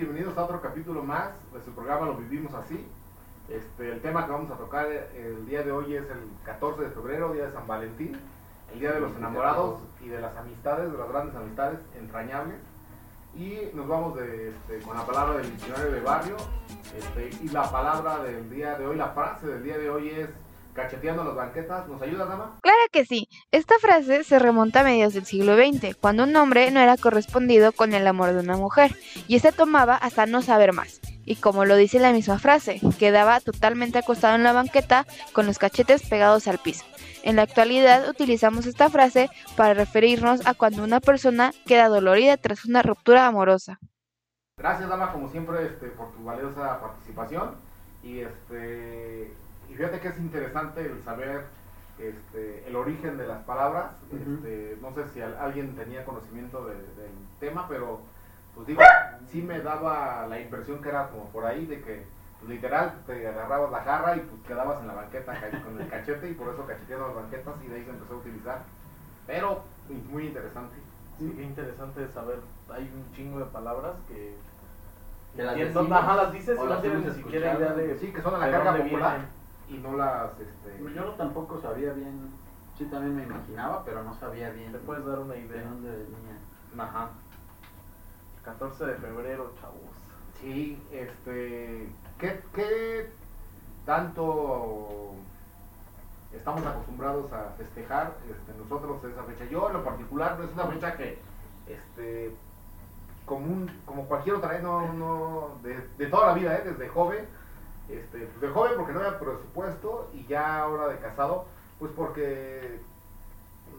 [0.00, 2.86] Bienvenidos a otro capítulo más de su programa Lo Vivimos Así.
[3.50, 6.88] Este, el tema que vamos a tocar el día de hoy es el 14 de
[6.88, 8.18] febrero, día de San Valentín,
[8.72, 12.56] el día de los enamorados y de las amistades, de las grandes amistades entrañables.
[13.36, 16.36] Y nos vamos de, este, con la palabra del diccionario de barrio.
[16.96, 20.30] Este, y la palabra del día de hoy, la frase del día de hoy es
[20.74, 21.88] cacheteando las banquetas.
[21.88, 22.58] ¿Nos ayuda, dama?
[22.62, 23.28] Claro que sí.
[23.50, 27.72] Esta frase se remonta a mediados del siglo XX, cuando un hombre no era correspondido
[27.72, 28.94] con el amor de una mujer,
[29.28, 31.00] y este tomaba hasta no saber más.
[31.24, 35.58] Y como lo dice la misma frase, quedaba totalmente acostado en la banqueta con los
[35.58, 36.84] cachetes pegados al piso.
[37.22, 42.64] En la actualidad utilizamos esta frase para referirnos a cuando una persona queda dolorida tras
[42.64, 43.78] una ruptura amorosa.
[44.56, 47.54] Gracias, dama, como siempre, este, por tu valiosa participación.
[48.02, 49.34] Y este
[49.80, 51.46] fíjate que es interesante el saber
[51.98, 53.92] este, el origen de las palabras.
[54.12, 56.76] Este, no sé si alguien tenía conocimiento del
[57.38, 58.02] tema, pero
[58.54, 58.82] pues digo,
[59.30, 62.04] sí me daba la impresión que era como por ahí de que
[62.40, 65.32] pues, literal te agarrabas la jarra y pues quedabas en la banqueta
[65.64, 68.18] con el cachete y por eso cachetearon las banquetas y de ahí se empezó a
[68.18, 68.62] utilizar.
[69.26, 69.62] Pero
[70.10, 70.76] muy interesante.
[71.18, 72.40] Sí, qué interesante saber.
[72.70, 74.36] Hay un chingo de palabras que.
[75.34, 77.98] que las, decimos, las dices y no tienes ni siquiera idea de.
[77.98, 79.39] Sí, que son de la carga popular
[79.70, 80.32] y no las...
[80.32, 80.94] Este...
[80.94, 82.30] Yo tampoco sabía bien,
[82.76, 84.72] sí también me imaginaba, pero no sabía bien.
[84.72, 85.62] ¿Te puedes dar una idea?
[85.62, 86.84] De dónde venía.
[86.84, 87.10] Ajá.
[88.44, 89.80] 14 de febrero, chavos.
[90.40, 91.88] Sí, este...
[92.18, 93.10] ¿Qué, qué
[93.86, 95.14] tanto
[96.32, 99.44] estamos acostumbrados a festejar este, nosotros esa fecha?
[99.46, 101.18] Yo en lo particular no es una fecha que...
[101.66, 102.34] Este,
[103.30, 104.60] común, como cualquier otra, ¿eh?
[104.60, 106.62] no, no, de, de toda la vida, ¿eh?
[106.64, 107.24] desde joven,
[107.92, 111.46] este, pues, de joven porque no había presupuesto y ya ahora de casado,
[111.78, 112.80] pues porque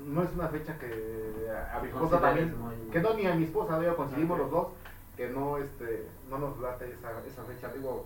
[0.05, 2.55] no es una fecha que a mi esposa también,
[2.91, 4.67] que no ni a mi esposa, ya coincidimos los dos,
[5.15, 8.05] que no este no nos late esa, esa fecha, digo,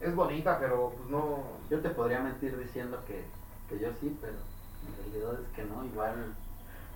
[0.00, 1.44] es bonita, pero pues no...
[1.70, 3.24] Yo te podría mentir diciendo que,
[3.68, 4.34] que yo sí, pero
[4.86, 6.34] en realidad es que no, igual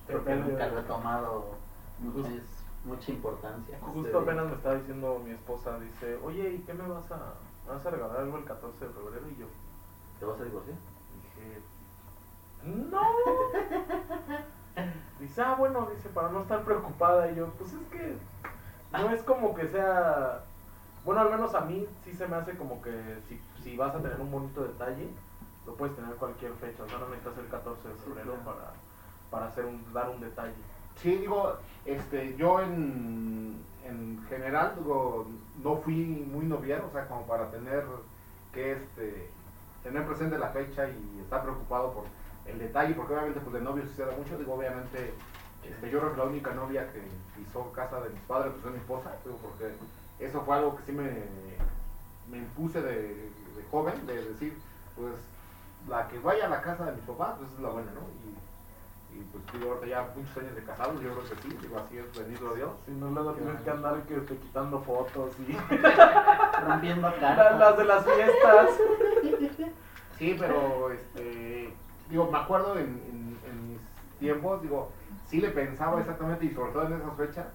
[0.06, 1.54] creo que nunca lo he tomado
[1.98, 2.30] mucha,
[2.84, 3.78] mucha importancia.
[3.80, 7.34] Justo este apenas me estaba diciendo mi esposa, dice, oye, ¿y qué me vas a
[7.70, 9.28] ¿me vas a regalar algo el 14 de febrero?
[9.28, 9.46] Y yo,
[10.18, 10.76] ¿te vas a divorciar?
[11.22, 11.62] Dije,
[12.64, 13.00] no.
[15.20, 17.30] dice, ah, bueno, dice, para no estar preocupada.
[17.30, 18.16] Y yo, pues es que
[18.92, 20.42] no es como que sea.
[21.04, 24.02] Bueno, al menos a mí sí se me hace como que si, si vas a
[24.02, 25.08] tener un bonito detalle,
[25.64, 26.82] lo puedes tener cualquier fecha.
[26.82, 28.72] O sea, no necesitas el 14 de febrero para,
[29.30, 30.56] para hacer un, dar un detalle.
[31.02, 35.26] Sí, digo, este, yo en, en general digo,
[35.62, 35.94] no fui
[36.30, 37.84] muy noviero, o sea, como para tener
[38.52, 39.30] que este,
[39.82, 42.04] tener presente la fecha y estar preocupado por
[42.46, 45.14] el detalle, porque obviamente pues de novio se da mucho, digo, obviamente
[45.64, 47.02] este, yo creo que la única novia que
[47.36, 49.72] pisó casa de mis padres pues fue mi esposa, digo, porque
[50.18, 51.10] eso fue algo que sí me,
[52.30, 54.56] me impuse de, de, joven, de decir,
[54.96, 55.14] pues
[55.88, 58.00] la que vaya a la casa de mis papás, pues es la buena, ¿no?
[58.00, 58.49] Y,
[59.12, 61.98] y pues digo, ahorita ya muchos años de casados, yo creo que sí, digo, así
[61.98, 62.70] es, bendito Dios.
[62.86, 65.52] Si no, luego tienes que andar que esté quitando fotos y
[66.66, 67.58] rompiendo cartas.
[67.58, 68.70] Las de las fiestas.
[70.18, 71.72] Sí, pero, este,
[72.10, 72.88] digo, me acuerdo en,
[73.48, 73.80] en, mis
[74.18, 74.92] tiempos, digo,
[75.26, 77.46] sí le pensaba exactamente, y sobre todo en esas fechas,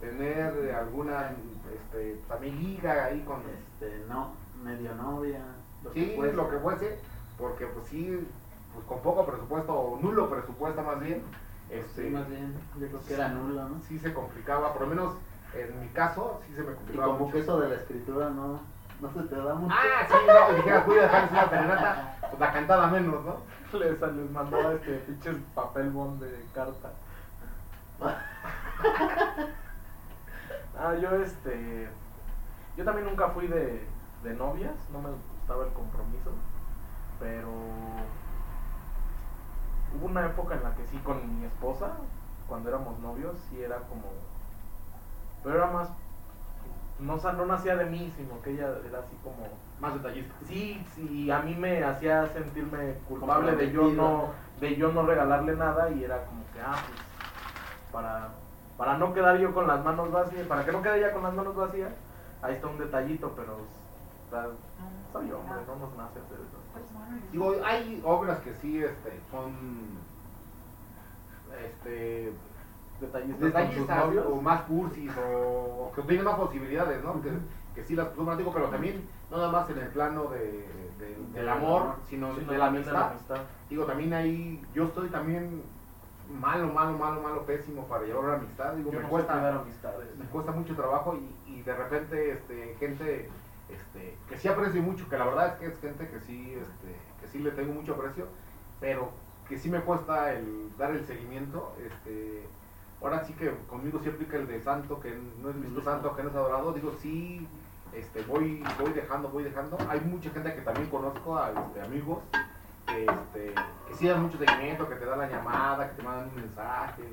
[0.00, 1.30] tener alguna,
[1.72, 3.36] este, amiguita ahí con...
[3.42, 4.32] Este, no,
[4.64, 5.40] medio novia.
[5.84, 6.98] Lo sí, que lo que fuese,
[7.38, 8.26] porque pues sí,
[8.74, 11.22] pues con poco presupuesto, o nulo presupuesto más bien.
[11.70, 13.82] Este, sí, más bien, yo creo que era nulo, ¿no?
[13.86, 15.14] Sí se complicaba, por lo menos
[15.54, 17.14] en mi caso, sí se me complicaba.
[17.14, 18.60] Y como que eso de la escritura no,
[19.00, 19.74] no se te da mucho.
[19.76, 23.36] Ah, sí, no, dijeras, voy a dejar una serenata, pues la cantada menos, ¿no?
[23.78, 26.90] Les, les mandaba este pinche papel bond de carta.
[30.78, 31.88] ah, yo este.
[32.76, 33.86] Yo también nunca fui de,
[34.22, 36.30] de novias, no me gustaba el compromiso,
[37.18, 37.50] pero
[39.96, 41.92] hubo una época en la que sí con mi esposa,
[42.48, 44.04] cuando éramos novios, sí era como...
[45.42, 45.88] Pero era más...
[46.98, 49.46] No, no nacía de mí, sino que ella era así como...
[49.80, 50.34] Más detallista.
[50.46, 55.54] Sí, sí, a mí me hacía sentirme culpable de yo no de yo no regalarle
[55.54, 57.00] nada y era como que, ah, pues,
[57.92, 58.28] para,
[58.76, 61.34] para no quedar yo con las manos vacías, para que no quede ella con las
[61.34, 61.92] manos vacías,
[62.42, 63.58] ahí está un detallito, pero
[65.12, 66.58] soy hombre, no nos nace hacer eso.
[67.32, 69.52] Digo, hay obras que sí este, son
[71.64, 72.32] este,
[73.00, 77.20] detallistas, o más cursis o, que tienen más posibilidades, ¿no?
[77.22, 77.30] que,
[77.74, 78.08] que, sí las
[78.38, 80.66] digo, pero también no nada más en el plano de,
[81.34, 83.12] del amor, sino, de, la amistad.
[83.68, 85.62] Digo, también ahí, yo estoy también
[86.40, 88.72] malo, malo, malo, malo, pésimo para llevar una amistad.
[88.74, 89.62] Digo, Yo me no cuesta,
[90.18, 93.28] me cuesta mucho trabajo y, y de repente este, gente
[93.68, 96.96] este, que sí aprecio mucho, que la verdad es que es gente que sí, este,
[97.20, 98.26] que sí le tengo mucho aprecio,
[98.80, 99.10] pero
[99.48, 101.74] que sí me cuesta el dar el seguimiento.
[101.84, 102.46] Este,
[103.02, 106.22] ahora sí que conmigo sí aplica el de santo, que no es visto santo, que
[106.22, 106.72] no es adorado.
[106.72, 107.46] Digo, sí,
[107.94, 109.78] este, voy, voy dejando, voy dejando.
[109.88, 112.18] Hay mucha gente que también conozco, a, este, amigos,
[112.86, 113.54] que, este,
[113.88, 117.04] que sí dan mucho seguimiento, que te dan la llamada, que te mandan un mensaje,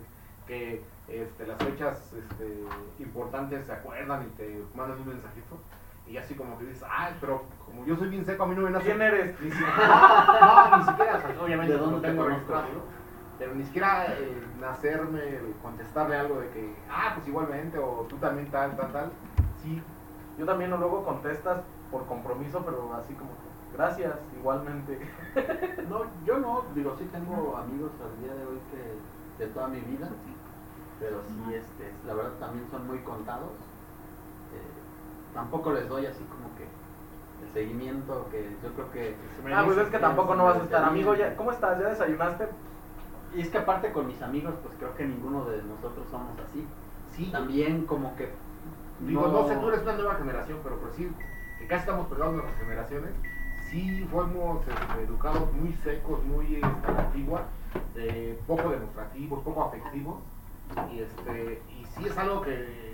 [0.47, 2.63] que este, las fechas este,
[2.99, 5.57] importantes se acuerdan y te mandan un mensajito.
[6.07, 8.61] Y así como que dices, ay, pero como yo soy bien seco, a mí no
[8.61, 8.85] me nace.
[8.85, 9.39] ¿Quién eres?
[9.39, 12.67] Ni siquiera, no, ni siquiera, o sea, obviamente ¿De lo dónde te tengo registrado,
[13.37, 18.49] pero ni siquiera eh, nacerme, contestarle algo de que, ah, pues igualmente, o tú también
[18.49, 19.11] tal, tal, tal.
[19.61, 19.81] Sí,
[20.37, 23.31] Yo también luego contestas por compromiso, pero así como
[23.75, 24.99] gracias, igualmente.
[25.89, 29.79] No, yo no, digo, sí tengo amigos al día de hoy que de toda mi
[29.81, 30.09] vida,
[30.99, 33.51] pero sí, este, la verdad también son muy contados.
[35.35, 36.63] Eh, tampoco les doy así como que
[37.45, 39.15] el seguimiento que yo creo que...
[39.35, 40.81] se me Ah, pues es que tampoco no vas a estar.
[40.81, 40.89] Sí.
[40.89, 41.79] Amigo, ya, ¿cómo estás?
[41.79, 42.47] ¿Ya desayunaste?
[43.35, 46.65] Y es que aparte con mis amigos, pues creo que ninguno de nosotros somos así.
[47.15, 48.29] Sí, También como que...
[49.01, 51.11] Digo, no, sé, tú eres una nueva generación, pero por decir
[51.59, 53.11] que casi estamos pegados nuestras generaciones,
[53.69, 57.43] sí fuimos este, educados muy secos, muy a la antigua,
[57.95, 60.15] eh, poco demostrativos, poco afectivos,
[60.93, 62.84] y, este, y sí es algo que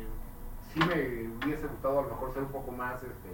[0.73, 3.29] sí me hubiese gustado a lo mejor ser un poco más este,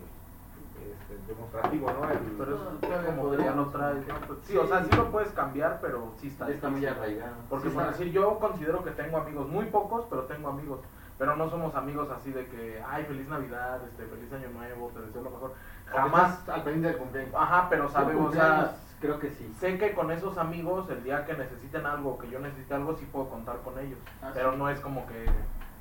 [0.91, 2.09] este, demostrativo, ¿no?
[2.09, 4.03] El- Pero eso No, todavía como podría no no trae.
[4.03, 4.07] sé.
[4.13, 4.19] ¿no?
[4.27, 6.49] Pues sí, o sea, sí lo puedes cambiar, pero sí está.
[6.49, 6.97] Está muy difícil.
[7.01, 7.35] arraigado.
[7.49, 10.79] Porque Sí, por decir, yo considero que tengo amigos, muy pocos, pero tengo amigos.
[11.17, 15.01] Pero no somos amigos así de que, ay, feliz Navidad, este, feliz Año Nuevo, te
[15.01, 15.53] deseo lo mejor.
[15.87, 17.33] Jamás al pendiente del cumpleaños.
[17.35, 19.51] Ajá, pero sabemos, o sea, creo que sí.
[19.59, 23.07] sé que con esos amigos, el día que necesiten algo, que yo necesite algo, sí
[23.11, 23.97] puedo contar con ellos.
[24.21, 24.57] Ah, Pero sí.
[24.59, 25.25] no es como que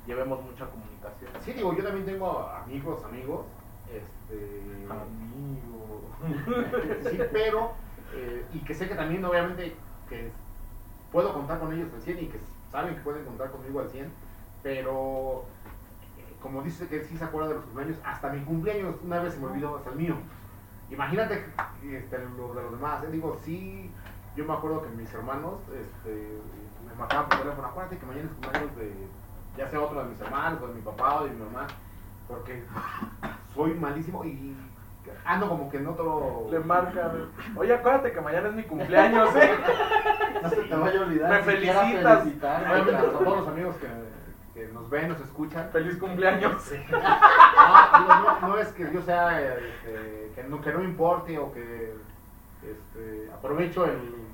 [0.07, 1.29] llevemos mucha comunicación.
[1.43, 3.45] Sí, digo, yo también tengo amigos, amigos,
[3.93, 4.87] este...
[4.89, 6.01] Amigo.
[7.09, 7.73] Sí, pero,
[8.13, 9.75] eh, y que sé que también, obviamente,
[10.09, 10.31] que
[11.11, 12.39] puedo contar con ellos al 100 y que
[12.71, 14.09] saben que pueden contar conmigo al 100,
[14.63, 15.43] pero,
[16.17, 19.33] eh, como dice que sí se acuerda de los cumpleaños, hasta mi cumpleaños una vez
[19.33, 20.15] se me olvidó, hasta el mío.
[20.89, 21.45] Imagínate
[21.83, 23.91] este, los de los demás, eh, digo, sí,
[24.37, 26.39] yo me acuerdo que mis hermanos este,
[26.87, 29.07] me marcaban por teléfono, acuérdate que mañana es cumpleaños de,
[29.57, 31.67] ya sea otro de mis hermanos, o de mi papá o de mi mamá,
[32.27, 32.63] porque
[33.53, 34.55] soy malísimo y
[35.25, 36.47] ando como que en otro...
[36.51, 37.29] Le marcan.
[37.55, 39.51] Oye, acuérdate que mañana es mi cumpleaños, ¿eh?
[40.41, 41.31] No se te vaya a olvidar.
[41.31, 42.21] Me felicitas.
[42.25, 43.87] Obviamente, a todos los amigos que,
[44.59, 45.69] que nos ven, nos escuchan.
[45.71, 46.61] Feliz cumpleaños.
[47.57, 51.51] No, digo, no, no es que yo sea, este, que, no, que no importe o
[51.51, 51.93] que
[52.61, 54.26] este, aprovecho el,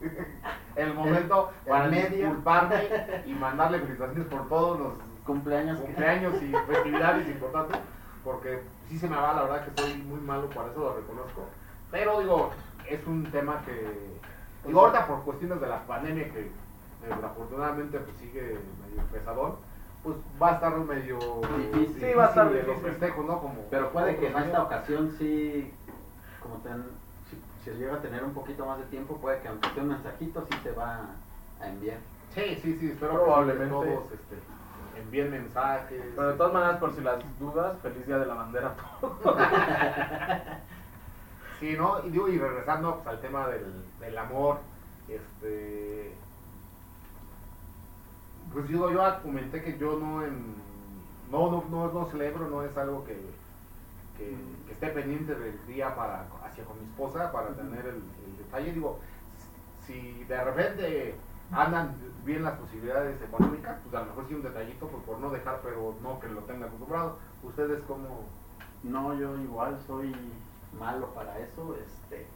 [0.76, 2.16] el momento El para medio.
[2.16, 2.76] disculparme
[3.26, 4.92] y mandarle felicitaciones por todos los
[5.24, 5.80] Cumpleaños.
[5.80, 7.78] cumpleaños y festividades importantes,
[8.22, 11.42] porque sí se me va, la verdad que soy muy malo para eso, lo reconozco.
[11.90, 12.50] Pero digo,
[12.88, 14.18] es un tema que,
[14.64, 18.58] digo, ahorita por cuestiones de la pandemia que eh, afortunadamente pues sigue
[18.88, 19.56] medio pesadón,
[20.04, 21.18] pues va a estar medio
[21.72, 22.00] Difícil.
[22.00, 23.40] Sí, va a estar de los festejos, ¿no?
[23.40, 25.72] Como Pero puede que en esta ocasión sí,
[26.40, 26.84] como ten,
[27.72, 30.46] si, llega a tener un poquito más de tiempo, puede que aunque sea un mensajito
[30.50, 31.06] sí se va
[31.60, 31.98] a enviar.
[32.34, 33.64] Sí, sí, sí, espero Probablemente.
[33.64, 34.36] que todos este,
[35.00, 36.02] envíen mensajes.
[36.14, 39.36] Pero de todas maneras, por si las dudas, feliz día de la bandera a todos.
[41.60, 42.04] Sí, ¿no?
[42.04, 44.58] Y digo, y regresando pues, al tema del, del amor,
[45.08, 46.14] este.
[48.52, 50.54] Pues digo, yo comenté que yo no en.
[51.30, 53.18] No, no, no, no celebro, no es algo que,
[54.16, 58.36] que, que esté pendiente del día para hacia con mi esposa para tener el, el
[58.38, 58.72] detalle.
[58.72, 58.98] Digo,
[59.86, 61.14] si de repente
[61.52, 61.94] andan
[62.24, 65.60] bien las posibilidades económicas, pues a lo mejor sí un detallito pues, por no dejar,
[65.62, 67.18] pero no que lo tenga acostumbrado.
[67.42, 68.24] ¿Ustedes cómo.?
[68.82, 70.14] No, yo igual soy
[70.78, 71.76] malo para eso.
[71.76, 72.26] Este,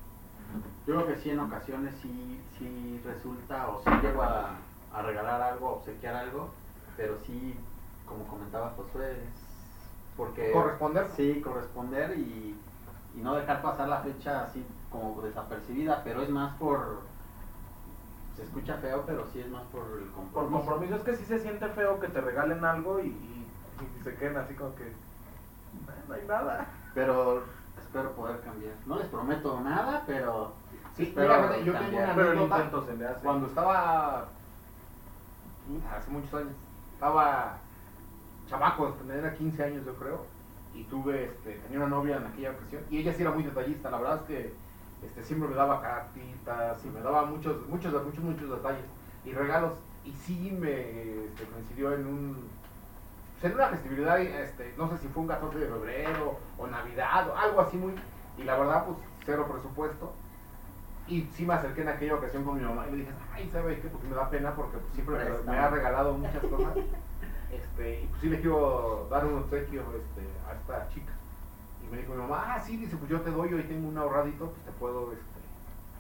[0.87, 4.56] yo creo que sí en ocasiones sí, sí resulta o sí llego a,
[4.92, 6.50] a regalar algo, a obsequiar algo,
[6.96, 7.54] pero sí,
[8.08, 9.50] como comentaba Josué, es
[10.20, 10.52] porque...
[10.52, 11.08] ¿Corresponder?
[11.16, 12.62] Sí, corresponder y,
[13.16, 17.00] y no dejar pasar la fecha así como desapercibida, pero es más por...
[18.36, 20.58] Se escucha feo, pero sí es más por el Por compromiso.
[20.58, 24.14] compromiso, es que sí se siente feo que te regalen algo y, y- y se
[24.16, 24.88] queden así como que.
[24.88, 24.94] "Eh,
[26.06, 26.66] No hay nada.
[26.94, 27.44] Pero
[27.78, 28.74] espero poder cambiar.
[28.86, 30.52] No les prometo nada, pero
[30.96, 32.14] Sí, espero mira, yo tengo cambiar.
[32.14, 33.20] Pero el intento se le hace.
[33.24, 34.28] Cuando estaba
[35.66, 36.52] puta, hace muchos años,
[36.94, 37.58] estaba
[38.50, 40.26] chamaco, tenía 15 años yo creo,
[40.75, 43.90] y tuve, este, tenía una novia en aquella ocasión, y ella sí era muy detallista,
[43.90, 44.52] la verdad es que
[45.07, 48.85] este, siempre me daba cartitas y me daba muchos, muchos, muchos, muchos detalles.
[49.25, 49.73] y regalos.
[50.04, 52.49] Y sí me este, coincidió en un
[53.40, 57.28] pues, en una festividad, este, no sé si fue un 14 de febrero o Navidad
[57.30, 57.95] o algo así muy,
[58.38, 60.12] y la verdad pues cero presupuesto.
[61.07, 63.80] Y sí me acerqué en aquella ocasión con mi mamá y le dije, ay, ¿sabes
[63.80, 63.88] qué?
[63.88, 66.76] Pues me da pena porque pues, siempre me, me ha regalado muchas cosas.
[67.50, 71.12] Este, y pues sí le quiero dar un obsequio este, a esta chica.
[71.80, 73.99] Y me dijo mi mamá, ah, sí, dice, pues yo te doy, hoy tengo un
[73.99, 75.40] ahorradito, pues te puedo este,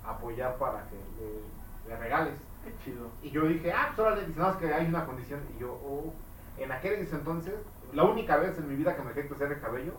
[0.04, 2.38] apoyar para que le, le regales.
[2.62, 3.10] Qué chido.
[3.22, 5.40] Y yo dije, ah, pues órale, dice, no, es que hay una condición.
[5.54, 6.14] Y yo, oh,
[6.56, 7.54] en aquel entonces,
[7.92, 9.94] la única vez en mi vida que me dejé crecer el cabello,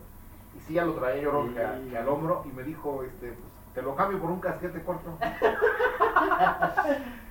[0.53, 3.31] y sí, ya lo traía yo que, a- que al hombro, y me dijo, este,
[3.31, 5.17] pues, te lo cambio por un casquete corto.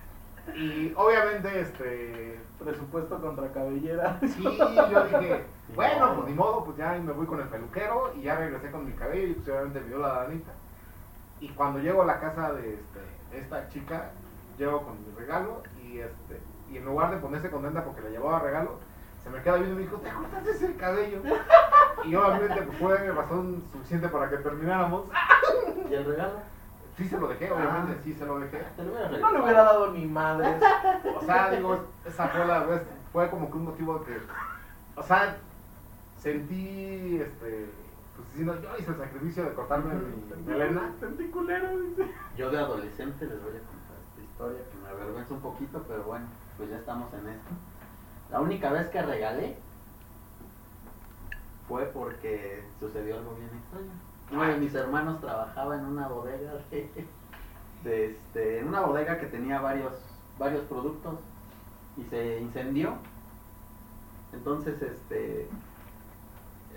[0.57, 4.19] y obviamente, este, Presupuesto contra cabellera.
[4.21, 8.23] sí, yo dije, bueno, pues ni modo, pues ya me voy con el peluquero, y
[8.23, 10.53] ya regresé con mi cabello, y pues obviamente me dio la danita.
[11.41, 14.11] Y cuando llego a la casa de, este, de esta chica,
[14.59, 16.39] llego con mi regalo, y este,
[16.71, 18.79] y en lugar de ponerse contenta porque le llevaba regalo,
[19.25, 21.23] se me queda viendo y me dijo, ¿te cortaste ese cabello?
[22.03, 25.05] Y obviamente pues, fue razón suficiente para que termináramos.
[25.91, 26.33] ¿Y el regalo?
[26.97, 28.63] Sí se lo dejé, obviamente, sí se lo dejé.
[28.79, 30.63] Hubiera No le hubiera dado ni madres.
[31.17, 32.83] O sea, digo, esa fue la vez,
[33.13, 34.19] fue como que un motivo que,
[34.97, 35.37] o sea,
[36.19, 37.67] sentí, este,
[38.17, 40.93] pues diciendo, yo hice el sacrificio de cortarme mi melena.
[40.99, 42.11] Sentí culero, dice.
[42.37, 46.03] Yo de adolescente les voy a contar esta historia que me avergüenza un poquito, pero
[46.05, 47.51] bueno, pues ya estamos en esto.
[48.31, 49.57] La única vez que regalé
[51.69, 54.10] fue porque sucedió algo bien extraño.
[54.33, 56.89] Uno de mis hermanos trabajaba en una bodega de,
[57.85, 59.93] de este, en una bodega que tenía varios,
[60.39, 61.15] varios productos
[61.97, 62.95] y se incendió.
[64.33, 65.49] Entonces, este,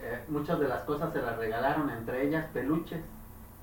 [0.02, 3.02] eh, muchas de las cosas se las regalaron, entre ellas peluches.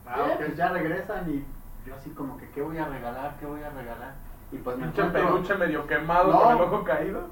[0.07, 1.45] Ah, Eh, pues ya regresan y
[1.87, 3.37] yo así como que, ¿qué voy a regalar?
[3.41, 4.15] ¿Qué voy a regalar?
[4.53, 6.41] Y pues me encuentro- peluche medio quemado No.
[6.43, 7.25] con el ojo caído.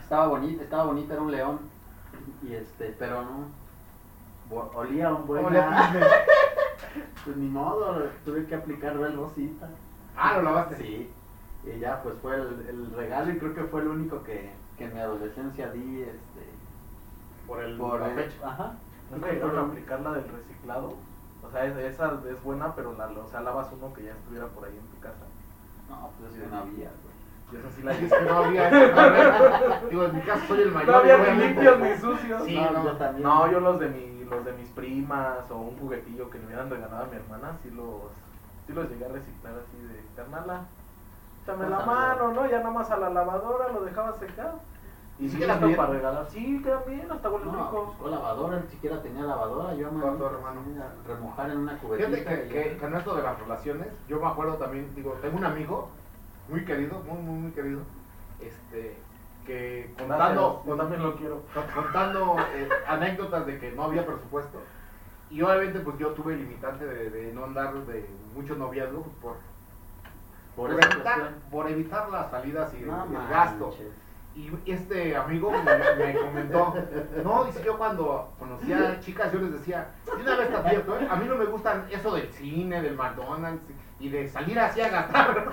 [0.00, 1.58] Estaba bonito, estaba bonito, era un león.
[2.42, 3.46] Y este, pero no.
[4.52, 5.42] Olía un buen.
[5.44, 7.02] ¿Cómo le ah, puse?
[7.24, 9.68] Pues ni modo, tuve que aplicar el rosita.
[10.16, 10.76] Ah, lo lavaste.
[10.76, 11.12] Sí.
[11.64, 14.84] Y ya pues fue el, el regalo y creo que fue el único que, que
[14.84, 16.52] en mi adolescencia di este
[17.46, 18.36] Por el, por el- fecha.
[18.48, 18.76] Ajá.
[19.10, 20.94] Nunca llegaron a aplicar la del reciclado.
[21.42, 24.46] O sea, es- esa es buena, pero la, o sea, lavas uno que ya estuviera
[24.48, 25.26] por ahí en tu casa.
[25.88, 26.90] No, pues eso no había,
[27.52, 27.62] güey.
[27.62, 28.68] Y eso sí la es que no había.
[28.68, 30.90] eso, Digo, en mi caso soy el mayor.
[30.90, 32.42] No había ni limpios ni sucios.
[32.44, 32.84] Sí, no, no.
[32.84, 33.22] yo también.
[33.22, 36.70] No, yo los de mi, los de mis primas o un juguetillo que le hubieran
[36.70, 38.10] regalado a mi hermana, sí los,
[38.66, 40.62] sí los llegué a reciclar así de carnala.
[41.42, 42.46] Échame la mano, ¿no?
[42.46, 44.54] Ya nada más a la lavadora lo dejaba secar.
[45.18, 45.76] ¿Y sí quedan bien?
[45.76, 46.26] para regalar.
[46.30, 47.94] Sí, quedan bien, hasta huelen No, rico.
[47.98, 50.62] pues, lavadora, ni siquiera tenía lavadora, yo me hermano.
[51.06, 52.08] remojar en una cubetita.
[52.08, 55.12] Fíjate que, y que, que en esto de las relaciones, yo me acuerdo también, digo,
[55.20, 55.90] tengo un amigo
[56.52, 57.80] muy querido, muy, muy, muy querido,
[58.38, 58.94] este,
[59.46, 61.42] que contando, yo también lo quiero.
[61.74, 64.60] contando eh, anécdotas de que no había presupuesto,
[65.30, 69.36] y obviamente pues yo tuve el limitante de, de no andar de mucho noviazgo pues,
[70.54, 73.74] por, por evitar, por evitar las salidas y el, No el gasto.
[74.34, 76.74] Y este amigo me, me comentó,
[77.22, 81.08] no, dice yo cuando conocía chicas yo les decía, de una vez está cierto, ¿eh?
[81.10, 83.62] a mí no me gustan eso del cine, del McDonald's
[84.02, 85.44] y de salir así a gastar.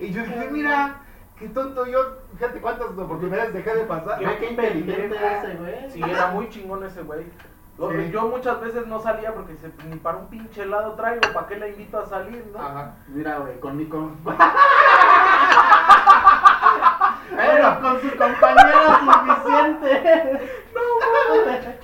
[0.00, 0.94] y yo dije, mira,
[1.38, 1.98] qué tonto yo,
[2.38, 4.18] fíjate cuántas oportunidades dejé de pasar.
[4.18, 5.90] Ve qué inteligente ese güey.
[5.90, 7.24] Sí, era muy chingón ese güey.
[7.24, 8.10] Sí.
[8.10, 11.56] Yo muchas veces no salía porque se- ni para un pinche helado traigo, ¿para qué
[11.56, 12.58] la invito a salir, no?
[12.58, 12.94] Ajá.
[13.08, 14.16] Mira, güey, con mi con...
[14.24, 14.38] Bueno,
[17.82, 20.62] con su compañera suficiente.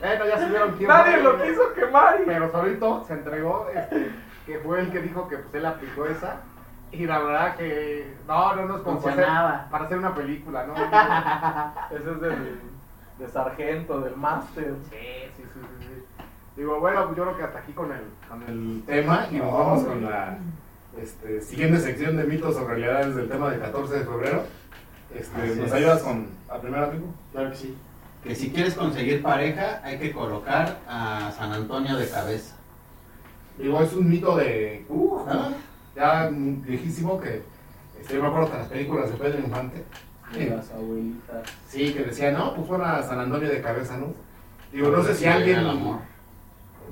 [0.01, 0.95] bueno, ya subieron tiempo.
[0.95, 2.25] Nadie lo quiso quemar y...
[2.27, 4.11] Pero solito se entregó, este,
[4.47, 6.41] que fue el que dijo que pues él aplicó esa.
[6.93, 9.69] Y la verdad que no, no nos como para hacer, Funcionaba.
[9.71, 10.75] para hacer una película, ¿no?
[11.97, 12.61] Ese es del,
[13.19, 14.75] de sargento, del máster.
[14.91, 14.97] Sí,
[15.37, 16.25] sí, sí, sí, sí.
[16.57, 19.53] Digo, bueno, pues yo creo que hasta aquí con el, con el tema y nos
[19.53, 20.37] vamos con la
[20.99, 24.43] este, siguiente sección de mitos o realidades del tema del 14 de febrero.
[25.15, 25.73] Este, ¿Nos es.
[25.73, 27.07] ayudas con la primera, amigo?
[27.33, 27.79] Claro que sí.
[28.23, 32.55] Que si quieres conseguir pareja, hay que colocar a San Antonio de cabeza.
[33.59, 34.85] Digo, es un mito de.
[34.89, 35.51] Uh, Ah.
[35.97, 37.43] ya viejísimo que.
[38.01, 39.85] Este, yo me acuerdo que en las películas de Pedro Infante.
[40.33, 41.43] De las abuelitas.
[41.69, 44.15] Sí, que decía, no, pues fue a San Antonio de cabeza, ¿no?
[44.73, 45.99] Digo, no sé si alguien amor.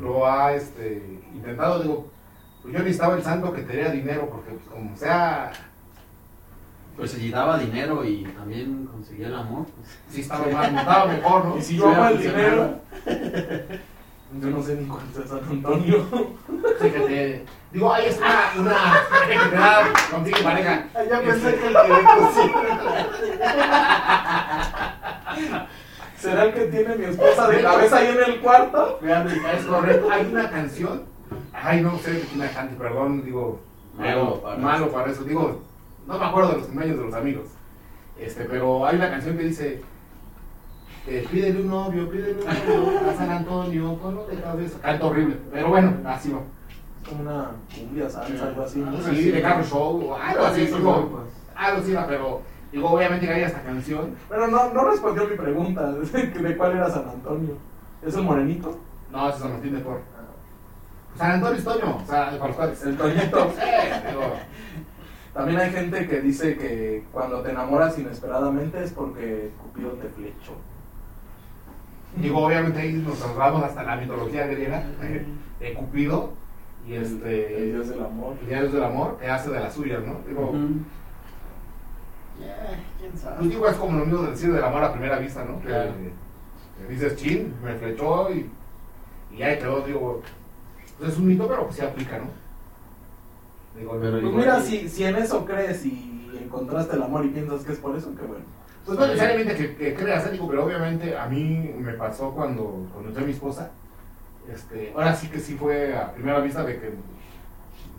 [0.00, 2.10] lo ha este, intentado, digo,
[2.60, 5.50] pues yo necesitaba el santo que tenía dinero, porque pues, como sea,
[7.00, 9.64] Pues si daba dinero y también conseguía el amor.
[9.74, 11.56] Pues, sí estaba, más, estaba mejor, ¿no?
[11.56, 12.80] Y sí, Yo hubiera el dinero.
[14.38, 16.06] Yo no sé ni cuál es San Antonio.
[16.78, 20.88] Fíjate, digo, ahí está una da contigo pareja.
[20.94, 22.60] Ah, ya pensé Este, que el cocina.
[26.18, 28.98] ¿Será el que tiene mi esposa de cabeza ahí en el cuarto?
[29.00, 30.10] Fíjate, es correcto.
[30.10, 31.04] Hay una canción,
[31.54, 33.58] ay, no sé la cante, perdón, digo,
[33.96, 35.24] Malo malo para eso.
[35.24, 35.62] Digo,
[36.06, 37.44] no me acuerdo de los cumpleaños de los amigos.
[38.18, 39.82] Este, pero hay una canción que dice,
[41.06, 44.78] eh, pídele un novio, pídele un novio a San Antonio, con lo de cabeza.
[44.80, 46.40] Canto horrible, pero bueno, así va.
[47.02, 49.00] Es como una cumbia, salsa, algo así, ¿no?
[49.02, 51.22] Sí, de carro show, o algo así, Sí, digo, pues.
[51.56, 54.14] algo así va, pero digo, obviamente que hay esta canción.
[54.28, 57.56] Pero no, no respondió mi pregunta de cuál era San Antonio.
[58.02, 58.78] ¿Es el morenito?
[59.10, 60.04] No, ese es San Martín de Porres.
[61.16, 62.82] San Antonio es Toño, o sea, para los cuates.
[62.84, 63.50] El Toñito.
[63.56, 64.22] Sí, digo,
[65.34, 70.54] También hay gente que dice que cuando te enamoras inesperadamente es porque Cupido te flechó.
[72.16, 75.24] Digo, obviamente ahí nos trasladamos hasta la mitología griega eh,
[75.60, 76.32] de Cupido
[76.88, 78.34] y este El dios del amor.
[78.42, 80.16] el dios del amor que hace de las suyas, ¿no?
[80.26, 80.52] Digo.
[82.40, 83.46] Yeah, quién pues sabe.
[83.48, 85.60] digo, es como lo mismo de decir del amor a primera vista, ¿no?
[85.60, 85.92] Que, Claro.
[86.78, 88.50] que dices, chin, me flechó y,
[89.36, 90.22] y ahí quedó, digo,
[90.98, 92.24] pues es un mito, pero pues se aplica, ¿no?
[93.76, 97.62] Digo, Pero Pues mira, si, si en eso crees y encontraste el amor y piensas
[97.62, 98.44] que es por eso, qué bueno.
[98.84, 103.18] Pues no necesariamente que, que creas, digo, pero obviamente a mí me pasó cuando conocí
[103.18, 103.70] a mi esposa.
[104.52, 106.92] Este, ahora sí que sí fue a primera vista de que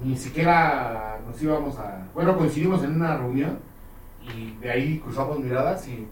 [0.03, 2.07] ni siquiera nos íbamos a.
[2.13, 3.59] Bueno, coincidimos en una reunión
[4.35, 6.07] y de ahí cruzamos miradas y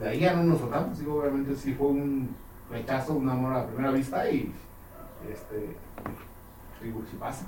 [0.00, 0.98] de ahí ya no nos soltamos.
[0.98, 2.34] Digo, obviamente sí fue un
[2.70, 4.52] rechazo, un amor a primera vista y.
[5.30, 5.76] Este.
[6.82, 7.44] Digo, si pasa.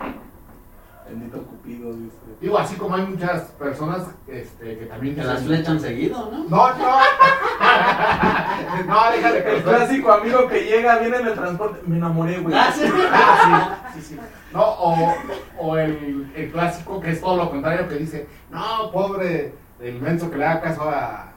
[1.08, 2.16] Bendito Cupido, dice.
[2.40, 5.14] Digo, así como hay muchas personas este, que también.
[5.14, 6.44] Que las flechan seguido, ¿no?
[6.44, 6.98] No, no.
[8.86, 11.80] no, déjale que El clásico amigo que llega, viene en el transporte.
[11.86, 12.54] Me enamoré, güey.
[12.56, 12.84] Ah, sí.
[13.12, 14.20] Ah, sí, sí, sí.
[14.52, 15.14] No, o,
[15.58, 20.30] o el, el clásico que es todo lo contrario, que dice, no, pobre el menso
[20.30, 21.32] que le haga caso a,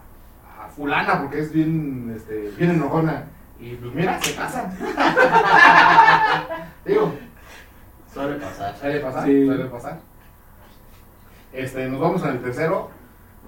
[0.64, 3.26] a fulana porque es bien, este, bien enojona.
[3.60, 4.78] Y pues mira, se casan.
[6.86, 7.12] Digo,
[8.18, 8.78] Suele pasar.
[8.78, 9.46] suele pasar, Sí.
[9.46, 10.00] suele pasar.
[11.54, 12.90] Este, nos vamos al tercero.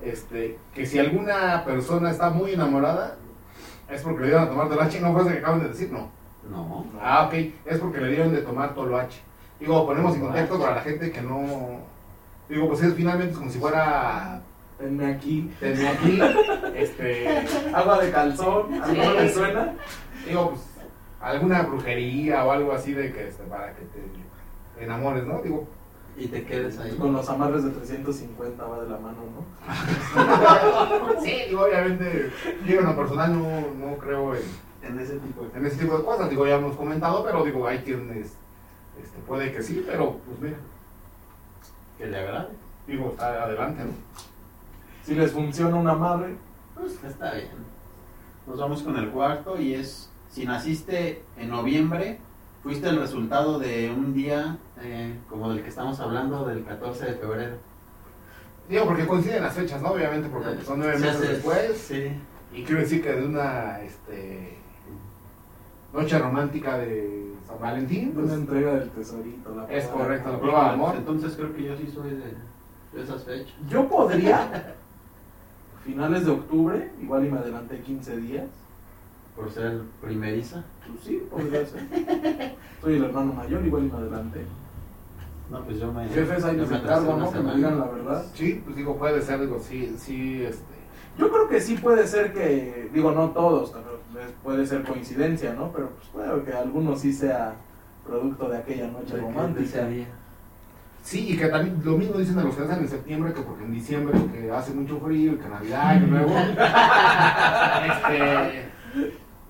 [0.03, 3.15] Este, que si alguna persona está muy enamorada,
[3.89, 6.09] es porque le dieron a tomar toloache, no fue eso que acaban de decir, no.
[6.49, 6.85] No.
[7.01, 7.33] Ah, ok,
[7.65, 9.19] es porque le dieron de tomar toloache.
[9.59, 11.81] Digo, ponemos en contexto para la gente que no.
[12.47, 14.41] Digo, pues es finalmente como si fuera.
[14.77, 15.51] Tenme aquí.
[15.59, 16.21] Tenía aquí,
[16.73, 17.27] este.
[17.73, 18.81] Agua de calzón.
[18.81, 19.73] ¿A no le suena?
[20.25, 20.61] Digo, pues
[21.19, 23.99] alguna brujería o algo así de que este, para que te
[24.79, 25.41] enamores, ¿no?
[25.41, 25.67] Digo,
[26.17, 26.95] Y te quedes ahí.
[26.97, 31.21] Con los amarres de 350 va de la mano, ¿no?
[31.23, 32.31] sí, digo, obviamente,
[32.67, 34.41] yo en lo personal no, no creo en,
[34.83, 36.29] En ese tipo de en ese tipo de cosas.
[36.29, 38.27] Digo, ya hemos comentado, pero digo, hay quienes
[39.01, 40.57] este, puede que sí, pero pues mira,
[41.97, 42.49] Que le agrade.
[42.87, 43.91] digo, está adelante, ¿no?
[45.05, 46.35] Si les funciona un amarre,
[46.75, 47.47] Pues está bien.
[48.47, 52.19] Nos vamos con el cuarto y es, si naciste en noviembre,
[52.63, 57.13] fuiste el resultado de un día eh, como del que estamos hablando, del 14 de
[57.13, 57.55] febrero.
[58.69, 59.89] Digo, porque coinciden las fechas, ¿no?
[59.91, 61.77] Obviamente, porque pues, son nueve Se meses hace- después.
[61.77, 62.11] Sí.
[62.53, 64.57] Y quiero decir que de una este,
[65.93, 69.55] noche romántica de San Valentín, una pues, entrega del tesorito.
[69.55, 70.95] La es correcto, la prueba de amor.
[70.95, 72.33] Entonces creo que yo sí soy de,
[72.93, 73.53] de esas fechas.
[73.69, 74.75] Yo podría,
[75.83, 78.45] finales de octubre, igual y me adelanté 15 días.
[79.39, 80.63] Por ser primeriza.
[80.85, 82.55] Pues sí, podría ser.
[82.81, 84.41] Soy el hermano mayor, igual y me adelanté.
[85.49, 86.09] No, pues yo me.
[86.09, 87.31] Jefes, atrasé encargo, una ¿no?
[87.31, 88.25] Que me digan la verdad.
[88.33, 90.63] Sí, pues digo, puede ser, digo, sí, sí, este.
[91.17, 93.73] Yo creo que sí puede ser que, digo, no todos,
[94.43, 95.71] puede ser coincidencia, ¿no?
[95.71, 97.55] Pero pues puede que algunos sí sea
[98.05, 99.87] producto de aquella noche De que- romántica.
[101.01, 103.63] Sí, y que también lo mismo dicen de los que nacen en septiembre, que porque
[103.63, 106.29] en diciembre que hace mucho frío y que Navidad, Año Nuevo.
[107.87, 108.68] este.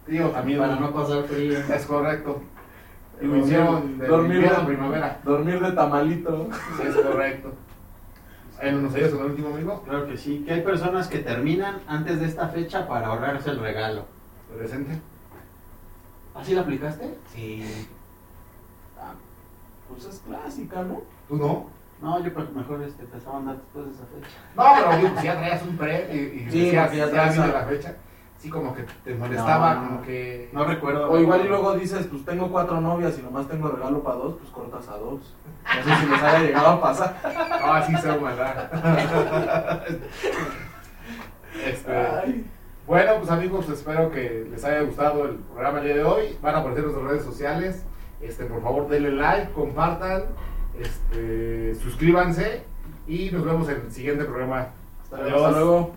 [0.10, 0.60] Digo, también.
[0.60, 1.60] Para no pasar frío.
[1.74, 2.42] Es correcto.
[3.22, 5.20] Y Dormir- lo hicieron de dormir- a primavera.
[5.24, 6.50] Dormir de tamalito.
[6.78, 7.54] Sí, es correcto.
[8.64, 9.84] Nos ayudas con el último amigo.
[9.84, 10.44] Claro que sí.
[10.46, 14.06] Que hay personas que terminan antes de esta fecha para ahorrarse el regalo.
[14.58, 15.00] Presente.
[16.36, 17.16] ¿Así lo aplicaste?
[17.34, 17.88] Sí.
[19.00, 19.14] Ah,
[19.90, 21.02] pues es clásica, ¿no?
[21.28, 21.68] ¿Tú no?
[22.02, 24.38] No, yo creo que mejor este, te estaban dando después de esa fecha.
[24.56, 27.52] No, pero si ya traías un pre y, y Sí, decías, ya ya, traes viene
[27.52, 27.96] a- la fecha.
[28.40, 30.50] Sí, como que te molestaba, No, como que.
[30.54, 31.12] No recuerdo.
[31.12, 34.36] O igual y luego dices, pues tengo cuatro novias y nomás tengo regalo para dos,
[34.40, 35.36] pues cortas a dos.
[35.66, 37.18] No sé si les haya llegado a pasar.
[37.62, 38.72] Ah, sí, se maldad.
[41.66, 41.92] este.
[41.96, 42.46] Ay,
[42.88, 46.38] Bueno, pues amigos, espero que les haya gustado el programa el día de hoy.
[46.42, 47.84] Van a aparecer en nuestras redes sociales.
[48.22, 50.24] Este, por favor, denle like, compartan,
[50.80, 52.64] este, suscríbanse
[53.08, 54.70] y nos vemos en el siguiente programa.
[55.04, 55.94] Hasta luego.